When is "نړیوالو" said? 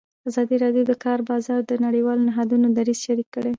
1.85-2.25